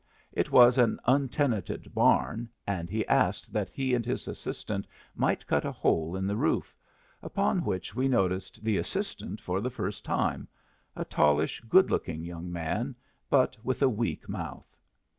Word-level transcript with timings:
It 0.31 0.49
was 0.51 0.79
an 0.79 0.99
untenanted 1.05 1.93
barn, 1.93 2.49
and 2.65 2.89
he 2.89 3.05
asked 3.05 3.53
that 3.53 3.69
he 3.69 3.93
and 3.93 4.03
his 4.03 4.27
assistant 4.27 4.87
might 5.15 5.45
cut 5.45 5.63
a 5.63 5.71
hole 5.71 6.15
in 6.15 6.25
the 6.25 6.35
roof, 6.35 6.75
upon 7.21 7.63
which 7.63 7.93
we 7.93 8.07
noticed 8.07 8.63
the 8.63 8.77
assistant 8.79 9.39
for 9.41 9.61
the 9.61 9.69
first 9.69 10.03
time 10.03 10.47
a 10.95 11.05
tallish, 11.05 11.61
good 11.69 11.91
looking 11.91 12.23
young 12.23 12.51
man, 12.51 12.95
but 13.29 13.55
with 13.63 13.83
a 13.83 13.89
weak 13.89 14.27
mouth. 14.27 14.75